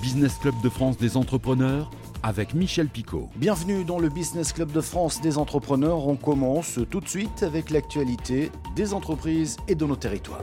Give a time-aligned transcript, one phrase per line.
[0.00, 1.90] Business Club de France des entrepreneurs
[2.22, 3.28] avec Michel Picot.
[3.36, 6.06] Bienvenue dans le Business Club de France des entrepreneurs.
[6.08, 10.40] On commence tout de suite avec l'actualité des entreprises et de nos territoires.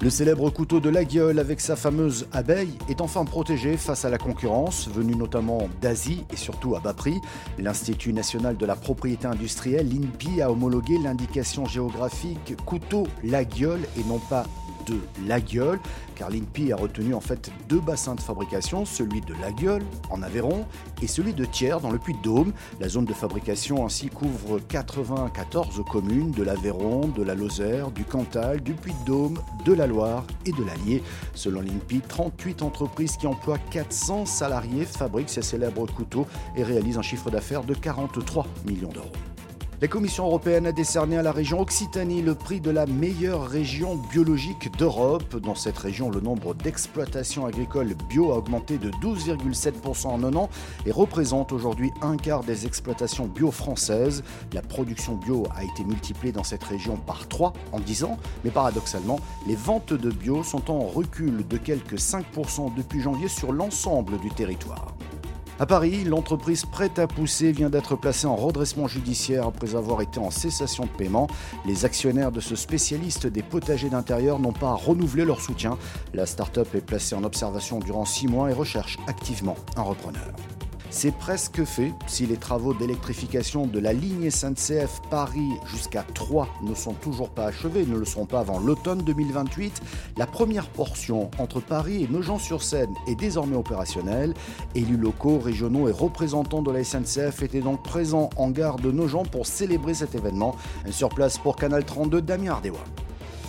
[0.00, 4.10] Le célèbre couteau de la gueule avec sa fameuse abeille est enfin protégé face à
[4.10, 7.20] la concurrence, venue notamment d'Asie et surtout à bas prix.
[7.58, 14.04] L'Institut national de la propriété industrielle, l'INPI, a homologué l'indication géographique couteau la gueule et
[14.04, 14.44] non pas
[14.88, 15.78] de La Gueule,
[16.14, 20.22] car l'INPI a retenu en fait deux bassins de fabrication, celui de La Gueule en
[20.22, 20.66] Aveyron
[21.02, 22.52] et celui de Thiers dans le Puy-de-Dôme.
[22.80, 28.60] La zone de fabrication ainsi couvre 94 communes de l'Aveyron, de la Lozère, du Cantal,
[28.60, 31.02] du Puy-de-Dôme, de la Loire et de l'Allier.
[31.34, 36.26] Selon l'INPI, 38 entreprises qui emploient 400 salariés fabriquent ces célèbres couteaux
[36.56, 39.12] et réalisent un chiffre d'affaires de 43 millions d'euros.
[39.80, 43.94] La Commission européenne a décerné à la région Occitanie le prix de la meilleure région
[43.94, 45.36] biologique d'Europe.
[45.36, 50.50] Dans cette région, le nombre d'exploitations agricoles bio a augmenté de 12,7% en un an
[50.84, 54.24] et représente aujourd'hui un quart des exploitations bio françaises.
[54.52, 58.50] La production bio a été multipliée dans cette région par 3 en 10 ans, mais
[58.50, 64.18] paradoxalement, les ventes de bio sont en recul de quelques 5% depuis janvier sur l'ensemble
[64.18, 64.97] du territoire.
[65.60, 70.20] À Paris, l'entreprise prête à pousser vient d'être placée en redressement judiciaire après avoir été
[70.20, 71.26] en cessation de paiement.
[71.66, 75.76] Les actionnaires de ce spécialiste des potagers d'intérieur n'ont pas renouvelé leur soutien.
[76.14, 80.32] La start-up est placée en observation durant six mois et recherche activement un repreneur.
[80.90, 86.74] C'est presque fait si les travaux d'électrification de la ligne SNCF Paris jusqu'à Troyes ne
[86.74, 89.82] sont toujours pas achevés, ne le seront pas avant l'automne 2028.
[90.16, 94.32] La première portion entre Paris et Nogent-sur-Seine est désormais opérationnelle.
[94.74, 99.24] Élus locaux, régionaux et représentants de la SNCF étaient donc présents en gare de Nogent
[99.30, 100.56] pour célébrer cet événement.
[100.90, 102.80] Sur place pour Canal 32, Damien Ardéwa.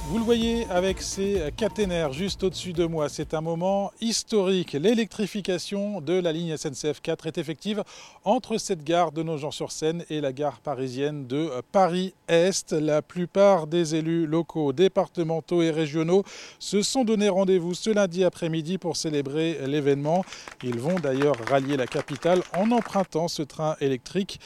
[0.09, 4.73] Vous le voyez avec ces caténaires juste au-dessus de moi, c'est un moment historique.
[4.73, 7.83] L'électrification de la ligne SNCF 4 est effective
[8.23, 12.71] entre cette gare de Nogent-sur-Seine et la gare parisienne de Paris-Est.
[12.71, 16.23] La plupart des élus locaux, départementaux et régionaux
[16.57, 20.25] se sont donné rendez-vous ce lundi après-midi pour célébrer l'événement.
[20.63, 24.39] Ils vont d'ailleurs rallier la capitale en empruntant ce train électrique.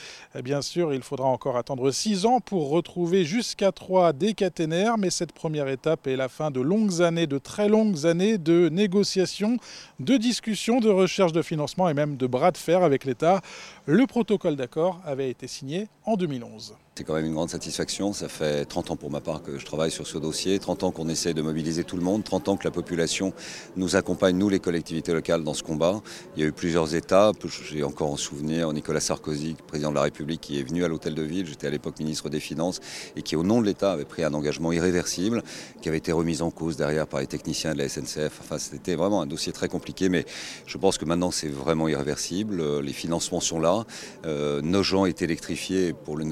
[0.44, 5.10] Bien sûr, il faudra encore attendre 6 ans pour retrouver jusqu'à 3 des caténaires, mais
[5.10, 8.70] cette première première étape est la fin de longues années, de très longues années de
[8.70, 9.58] négociations,
[10.00, 13.40] de discussions, de recherche de financement et même de bras de fer avec l'État.
[13.86, 16.74] Le protocole d'accord avait été signé en 2011.
[16.96, 18.14] C'est quand même une grande satisfaction.
[18.14, 20.92] Ça fait 30 ans pour ma part que je travaille sur ce dossier, 30 ans
[20.92, 23.34] qu'on essaie de mobiliser tout le monde, 30 ans que la population
[23.76, 26.04] nous accompagne, nous les collectivités locales, dans ce combat.
[26.36, 27.48] Il y a eu plusieurs étapes.
[27.68, 31.16] J'ai encore en souvenir Nicolas Sarkozy, président de la République, qui est venu à l'hôtel
[31.16, 31.48] de ville.
[31.48, 32.80] J'étais à l'époque ministre des Finances
[33.16, 35.42] et qui, au nom de l'État, avait pris un engagement irréversible,
[35.82, 38.40] qui avait été remis en cause derrière par les techniciens de la SNCF.
[38.40, 40.26] Enfin, c'était vraiment un dossier très compliqué, mais
[40.68, 42.82] je pense que maintenant c'est vraiment irréversible.
[42.82, 43.84] Les financements sont là.
[44.28, 46.24] Euh, nos gens est électrifiés pour le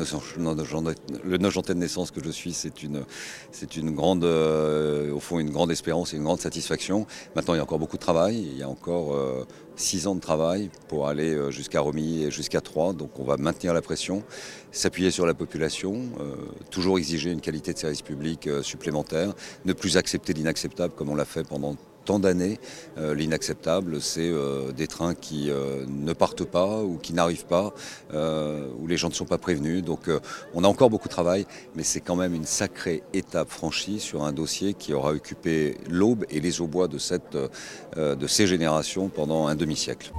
[0.56, 3.04] le Nogentais de naissance que je suis, c'est une,
[3.52, 7.06] c'est une grande, euh, au fond, une grande espérance et une grande satisfaction.
[7.36, 8.38] Maintenant, il y a encore beaucoup de travail.
[8.38, 9.46] Il y a encore euh,
[9.76, 12.94] six ans de travail pour aller euh, jusqu'à Romy et jusqu'à Troyes.
[12.94, 14.24] Donc, on va maintenir la pression,
[14.72, 16.02] s'appuyer sur la population,
[16.70, 19.34] toujours exiger une qualité de service public supplémentaire,
[19.66, 21.76] ne plus accepter l'inacceptable comme on l'a fait pendant
[22.20, 22.60] d'années.
[22.98, 27.74] Euh, l'inacceptable, c'est euh, des trains qui euh, ne partent pas ou qui n'arrivent pas,
[28.14, 29.84] où les gens ne sont pas prévenus.
[29.84, 30.10] Donc
[30.54, 31.46] on a encore beaucoup de travail,
[31.76, 36.26] mais c'est quand même une sacrée étape franchie sur un dossier qui aura occupé l'aube
[36.30, 36.98] et les aubois de,
[37.96, 40.12] de ces générations pendant un demi-siècle.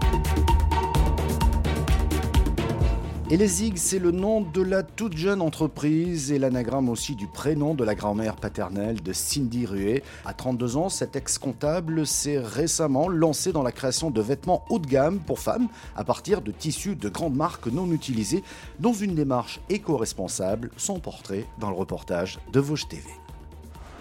[3.32, 7.26] Et les Zig, c'est le nom de la toute jeune entreprise et l'anagramme aussi du
[7.26, 10.02] prénom de la grand-mère paternelle de Cindy Ruet.
[10.26, 14.86] À 32 ans, cet ex-comptable s'est récemment lancé dans la création de vêtements haut de
[14.86, 18.44] gamme pour femmes à partir de tissus de grandes marques non utilisés
[18.80, 20.70] dans une démarche éco-responsable.
[20.76, 23.08] Son portrait dans le reportage de Vosges TV.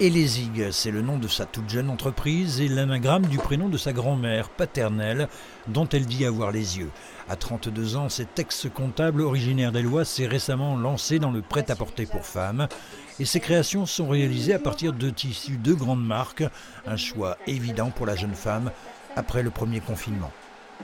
[0.02, 3.94] Elésig, c'est le nom de sa toute jeune entreprise et l'anagramme du prénom de sa
[3.94, 5.28] grand-mère paternelle,
[5.68, 6.90] dont elle dit avoir les yeux.
[7.30, 12.68] À 32 ans, cet ex-comptable originaire d'Eloi s'est récemment lancé dans le prêt-à-porter pour femmes
[13.20, 16.46] et ses créations sont réalisées à partir de tissus de grandes marques,
[16.88, 18.72] un choix évident pour la jeune femme
[19.16, 20.32] après le premier confinement.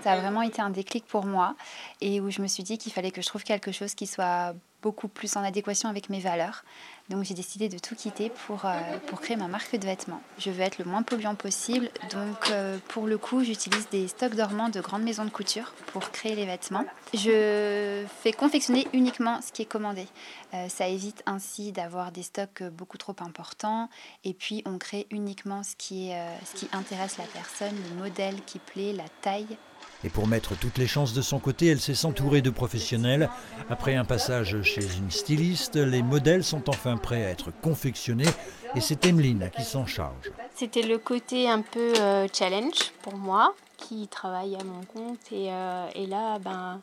[0.03, 1.55] Ça a vraiment été un déclic pour moi
[2.01, 4.53] et où je me suis dit qu'il fallait que je trouve quelque chose qui soit
[4.81, 6.63] beaucoup plus en adéquation avec mes valeurs.
[7.09, 10.21] Donc j'ai décidé de tout quitter pour, euh, pour créer ma marque de vêtements.
[10.37, 11.89] Je veux être le moins polluant possible.
[12.11, 16.11] Donc euh, pour le coup, j'utilise des stocks dormants de grandes maisons de couture pour
[16.11, 16.85] créer les vêtements.
[17.13, 20.05] Je fais confectionner uniquement ce qui est commandé.
[20.53, 23.89] Euh, ça évite ainsi d'avoir des stocks beaucoup trop importants.
[24.25, 28.35] Et puis on crée uniquement ce qui, est, ce qui intéresse la personne, le modèle
[28.45, 29.57] qui plaît, la taille.
[30.03, 33.29] Et pour mettre toutes les chances de son côté, elle s'est s'entourer de professionnels.
[33.69, 38.29] Après un passage chez une styliste, les modèles sont enfin prêts à être confectionnés
[38.75, 40.31] et c'est Emeline qui s'en charge.
[40.55, 45.51] C'était le côté un peu euh, challenge pour moi qui travaille à mon compte et,
[45.51, 46.81] euh, là ben,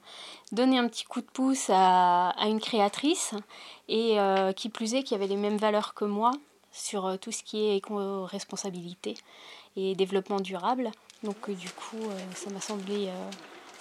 [0.53, 3.35] donner un petit coup de pouce à, une créatrice
[3.89, 6.33] et euh, qui plus est qui avait les mêmes valeurs que moi
[6.73, 9.15] sur tout ce qui est éco-responsabilité
[9.77, 10.91] et développement durable.
[11.25, 13.31] Donc euh, du coup, euh, ça m'a semblé, euh,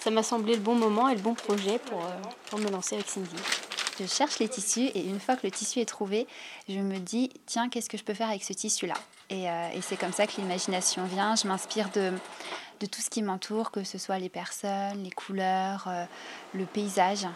[0.00, 2.02] ça m'a semblé le bon moment et le bon projet pour,
[2.48, 3.36] pour me lancer avec Cindy.
[4.00, 6.26] Je cherche les tissus et une fois que le tissu est trouvé,
[6.68, 8.94] je me dis tiens qu'est-ce que je peux faire avec ce tissu-là?
[9.30, 11.36] Et, et c'est comme ça que l'imagination vient.
[11.36, 12.12] Je m'inspire de,
[12.80, 15.88] de tout ce qui m'entoure, que ce soit les personnes, les couleurs,
[16.54, 17.26] le paysage.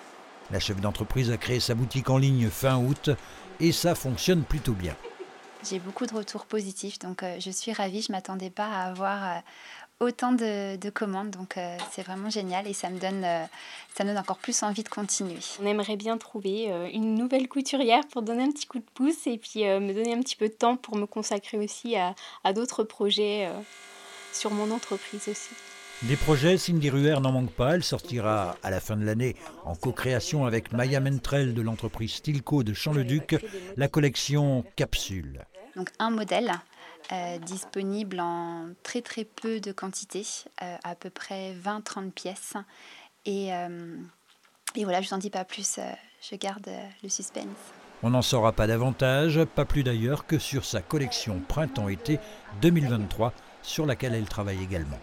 [0.50, 3.10] La chef d'entreprise a créé sa boutique en ligne fin août
[3.60, 4.96] et ça fonctionne plutôt bien.
[5.69, 8.02] J'ai beaucoup de retours positifs, donc je suis ravie.
[8.02, 9.43] Je ne m'attendais pas à avoir
[10.00, 13.45] autant de, commandes, donc euh, c'est vraiment génial et ça me, donne, euh,
[13.95, 15.39] ça me donne encore plus envie de continuer.
[15.61, 19.27] On aimerait bien trouver euh, une nouvelle couturière pour donner un petit coup de pouce
[19.27, 22.15] et puis me donner un petit peu de temps pour me consacrer aussi à,
[22.45, 23.50] à d'autres projets
[24.33, 25.50] sur mon entreprise aussi.
[26.03, 27.75] Des projets, Cindy Ruher n'en manque pas.
[27.75, 29.35] Elle sortira à la fin de l'année
[29.65, 33.37] en co-création avec Maya Mentrel de l'entreprise Stilco de Champ-le-Duc
[33.77, 35.44] la collection Capsule.
[35.75, 36.53] Donc un modèle
[37.12, 40.27] euh, disponible en très très peu de quantité,
[40.62, 42.55] euh, à peu près 20-30 pièces.
[43.25, 43.97] Et, euh,
[44.75, 45.81] et, voilà, je n'en dis pas plus,
[46.21, 46.69] je garde
[47.03, 47.47] le suspense.
[48.03, 52.21] On n'en saura pas davantage, pas plus d'ailleurs que sur sa collection Printemps-été
[52.61, 54.99] 2023, sur laquelle elle travaille également.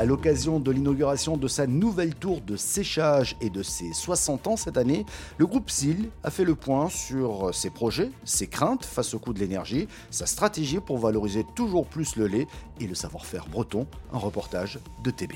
[0.00, 4.56] À l'occasion de l'inauguration de sa nouvelle tour de séchage et de ses 60 ans
[4.56, 5.04] cette année,
[5.36, 9.34] le groupe SIL a fait le point sur ses projets, ses craintes face au coût
[9.34, 12.46] de l'énergie, sa stratégie pour valoriser toujours plus le lait
[12.80, 13.86] et le savoir-faire breton.
[14.10, 15.34] Un reportage de TBO.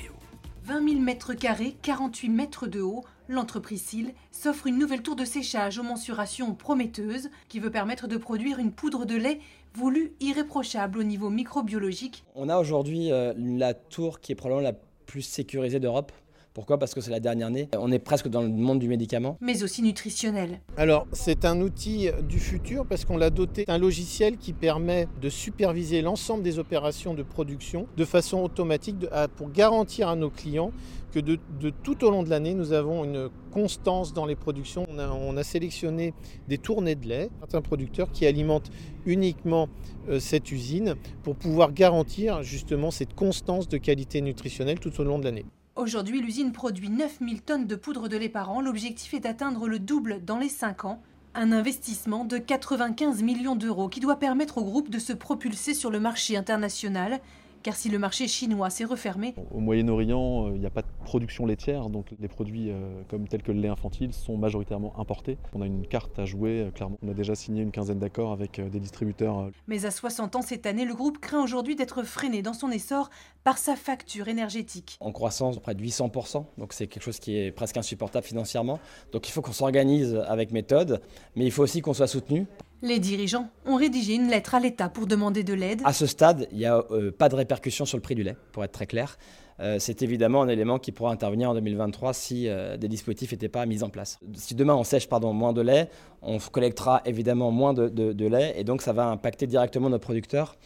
[0.63, 5.25] 20 000 mètres carrés, 48 mètres de haut, l'entreprise SIL s'offre une nouvelle tour de
[5.25, 9.41] séchage aux mensurations prometteuses qui veut permettre de produire une poudre de lait
[9.75, 12.23] voulu irréprochable au niveau microbiologique.
[12.35, 14.75] On a aujourd'hui euh, la tour qui est probablement la
[15.05, 16.11] plus sécurisée d'Europe.
[16.55, 16.79] Pourquoi?
[16.79, 17.67] Parce que c'est la dernière année.
[17.77, 19.37] On est presque dans le monde du médicament.
[19.41, 20.61] Mais aussi nutritionnel.
[20.77, 25.27] Alors, c'est un outil du futur parce qu'on l'a doté d'un logiciel qui permet de
[25.27, 28.95] superviser l'ensemble des opérations de production de façon automatique
[29.35, 30.71] pour garantir à nos clients
[31.11, 31.39] que de,
[31.83, 34.85] tout au long de l'année, nous avons une constance dans les productions.
[34.89, 36.13] On a, sélectionné
[36.47, 38.71] des tournées de lait, certains producteurs qui alimentent
[39.05, 39.67] uniquement
[40.09, 45.19] euh, cette usine pour pouvoir garantir justement cette constance de qualité nutritionnelle tout au long
[45.19, 45.45] de l'année.
[45.75, 48.61] Aujourd'hui, l'usine produit 9000 tonnes de poudre de lait par an.
[48.61, 51.01] L'objectif est d'atteindre le double dans les 5 ans.
[51.33, 55.91] Un investissement de 95 millions d'euros qui doit permettre au groupe de se propulser sur
[55.91, 57.19] le marché international
[57.65, 59.33] car si le marché chinois s'est refermé...
[59.51, 63.27] Au Moyen-Orient, euh, il n'y a pas de production laitière, donc les produits euh, comme
[63.27, 65.39] tels que le lait infantile sont majoritairement importés.
[65.55, 66.99] On a une carte à jouer, euh, clairement.
[67.01, 69.49] On a déjà signé une quinzaine d'accords avec des distributeurs.
[69.67, 73.09] Mais à 60 ans cette année, le groupe craint aujourd'hui d'être freiné dans son essor
[73.43, 74.97] par sa facture énergétique.
[74.99, 78.79] En croissance près de 800%, donc c'est quelque chose qui est presque insupportable financièrement.
[79.11, 81.01] Donc il faut qu'on s'organise avec méthode,
[81.35, 82.45] mais il faut aussi qu'on soit soutenu.
[82.81, 85.81] Les dirigeants ont rédigé une lettre à l'État pour demander de l'aide.
[85.85, 88.35] À ce stade, il n'y a euh, pas de répercussion sur le prix du lait,
[88.51, 89.17] pour être très clair.
[89.61, 93.47] Euh, c'est évidemment un élément qui pourra intervenir en 2023 si euh, des dispositifs n'étaient
[93.47, 94.19] pas mis en place.
[94.33, 95.89] Si demain on sèche pardon, moins de lait,
[96.21, 100.57] on collectera évidemment moins de, de lait et donc ça va impacter directement nos producteurs.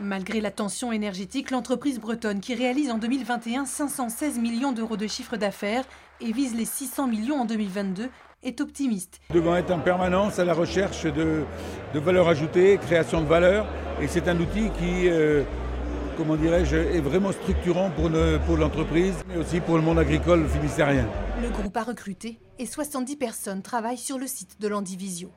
[0.00, 5.36] Malgré la tension énergétique, l'entreprise bretonne, qui réalise en 2021 516 millions d'euros de chiffre
[5.36, 5.84] d'affaires
[6.20, 8.08] et vise les 600 millions en 2022,
[8.42, 9.20] est optimiste.
[9.32, 11.44] Devant être en permanence à la recherche de,
[11.94, 13.66] de valeur ajoutée, création de valeur,
[14.00, 15.42] et c'est un outil qui, euh,
[16.16, 18.10] comment dirais-je, est vraiment structurant pour,
[18.46, 21.06] pour l'entreprise, mais aussi pour le monde agricole finistérien.
[21.42, 25.30] Le groupe a recruté et 70 personnes travaillent sur le site de l'Andivisio.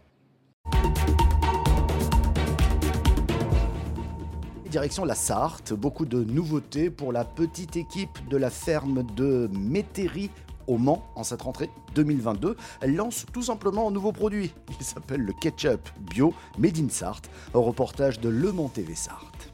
[4.70, 10.32] Direction la Sarthe, beaucoup de nouveautés pour la petite équipe de la ferme de Métairie
[10.72, 12.56] au Mans en cette rentrée 2022.
[12.80, 14.54] Elle lance tout simplement un nouveau produit.
[14.80, 19.52] Il s'appelle le ketchup bio Made in Sarthe, un reportage de Le Mans TV Sarthe.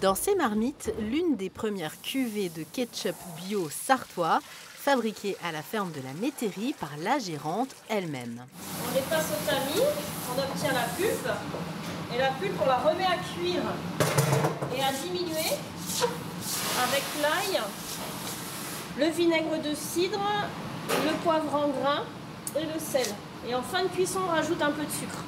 [0.00, 4.40] Dans ces marmites, l'une des premières cuvées de ketchup bio sartois,
[4.74, 8.44] fabriquée à la ferme de la Métairie par la gérante elle-même.
[8.88, 9.84] On les passe au tamis,
[10.30, 11.28] on obtient la pulpe,
[12.14, 13.62] et la pulpe on la remet à cuire
[14.76, 15.56] et à diminuer
[16.82, 17.60] avec l'ail,
[18.98, 20.20] le vinaigre de cidre,
[20.88, 22.04] le poivre en grain
[22.56, 23.06] et le sel.
[23.48, 25.22] Et en fin de cuisson, on rajoute un peu de sucre.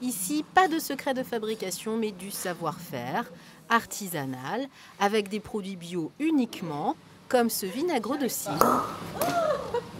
[0.00, 3.30] Ici, pas de secret de fabrication, mais du savoir-faire
[3.68, 4.66] artisanal,
[5.00, 6.96] avec des produits bio uniquement,
[7.28, 8.84] comme ce vinaigre de cidre.
[9.20, 9.24] Oh,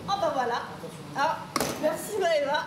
[0.09, 0.63] oh bah voilà
[1.17, 1.39] ah,
[1.81, 2.67] Merci Maëva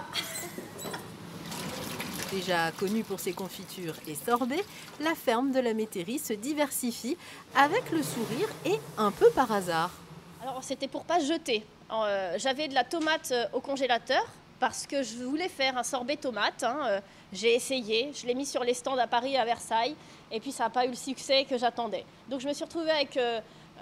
[2.32, 4.65] Déjà connue pour ses confitures et sorbets,
[5.00, 7.18] la ferme de la Métairie se diversifie
[7.56, 9.92] avec le sourire et un peu par hasard.
[10.48, 11.66] Alors c'était pour pas jeter.
[11.92, 14.24] Euh, J'avais de la tomate euh, au congélateur
[14.60, 16.64] parce que je voulais faire un sorbet tomate.
[16.64, 17.00] hein, euh,
[17.34, 19.96] J'ai essayé, je l'ai mis sur les stands à Paris, à Versailles,
[20.32, 22.06] et puis ça n'a pas eu le succès que j'attendais.
[22.30, 23.20] Donc je me suis retrouvée avec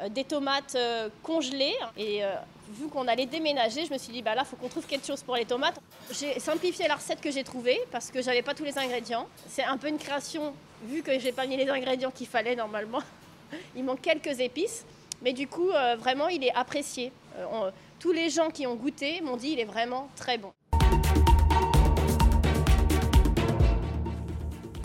[0.10, 0.76] des tomates
[1.22, 2.34] congelées, et euh,
[2.70, 5.06] vu qu'on allait déménager, je me suis dit, bah là, il faut qu'on trouve quelque
[5.06, 5.80] chose pour les tomates.
[6.12, 9.28] J'ai simplifié la recette que j'ai trouvée, parce que j'avais pas tous les ingrédients.
[9.50, 10.54] C'est un peu une création,
[10.86, 13.04] vu que j'ai pas mis les ingrédients qu'il fallait normalement.
[13.76, 14.84] Il manque quelques épices,
[15.24, 17.12] mais du coup, euh, vraiment, il est apprécié.
[17.38, 20.52] Euh, tous les gens qui ont goûté m'ont dit, il est vraiment très bon.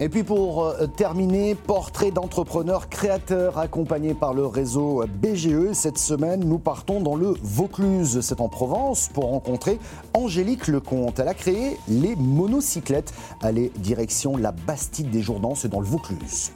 [0.00, 5.72] Et puis pour euh, terminer, portrait d'entrepreneur créateur accompagné par le réseau BGE.
[5.72, 9.80] Cette semaine, nous partons dans le Vaucluse, c'est en Provence, pour rencontrer
[10.14, 11.18] Angélique Lecomte.
[11.18, 13.12] Elle a créé les monocyclettes.
[13.42, 16.52] Allez, direction la Bastide des Jourdans, c'est dans le Vaucluse.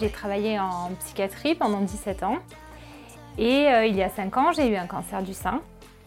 [0.00, 2.38] J'ai travaillé en psychiatrie pendant 17 ans.
[3.36, 5.60] Et euh, il y a 5 ans, j'ai eu un cancer du sein.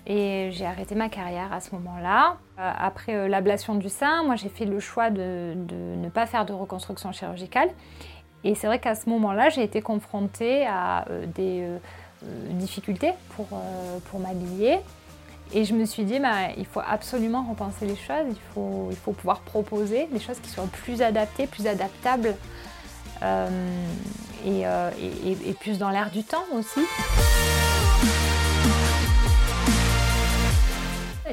[0.07, 2.37] Et j'ai arrêté ma carrière à ce moment-là.
[2.57, 6.45] Euh, après euh, l'ablation du sein, moi j'ai fait le choix de, ne pas faire
[6.45, 7.69] de reconstruction chirurgicale.
[8.43, 11.65] Et c'est vrai qu'à ce moment-là, j'ai été confrontée à des
[12.49, 13.47] difficultés pour,
[14.09, 14.79] pour m'habiller.
[15.53, 18.97] Et je me suis dit, bah, il faut absolument repenser les choses, il faut, il
[18.97, 22.35] faut pouvoir proposer des choses qui soient plus adaptées, plus adaptables
[23.23, 24.89] et, euh,
[25.25, 26.81] et- plus dans l'air du temps aussi.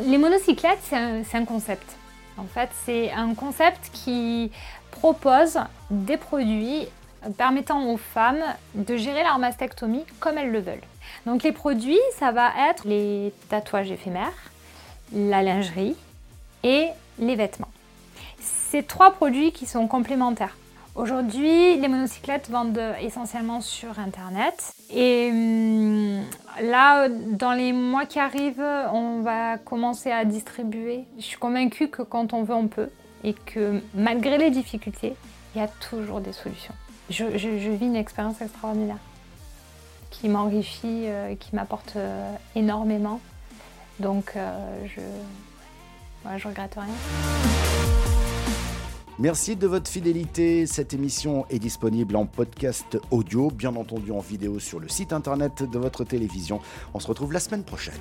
[0.06, 1.96] Les monocyclettes, c'est un, concept.
[2.38, 4.50] En fait, c'est un concept qui
[4.90, 5.58] propose
[5.90, 6.86] des produits
[7.36, 8.42] permettant aux femmes
[8.74, 10.80] de gérer leur mastectomie comme elles le veulent.
[11.26, 14.32] Donc les produits, ça va être les tatouages éphémères,
[15.12, 15.96] la lingerie
[16.62, 17.70] et les vêtements.
[18.40, 20.56] C'est trois produits qui sont complémentaires.
[20.94, 24.72] Aujourd'hui, les monocyclettes vendent essentiellement sur Internet.
[24.92, 26.22] Et hum,
[26.62, 31.04] là, dans les mois qui arrivent, on va commencer à distribuer.
[31.16, 32.90] Je suis convaincue que quand on veut, on peut.
[33.22, 35.14] Et que malgré les difficultés,
[35.54, 36.74] il y a toujours des solutions.
[37.08, 38.98] Je, vis une expérience extraordinaire
[40.10, 43.20] qui m'enrichit, euh, qui m'apporte euh, énormément.
[44.00, 48.09] Donc, euh, je ne je regrette rien.
[49.18, 50.66] Merci de votre fidélité.
[50.66, 55.62] Cette émission est disponible en podcast audio, bien entendu en vidéo sur le site internet
[55.62, 56.60] de votre télévision.
[56.94, 57.94] On se retrouve la semaine prochaine.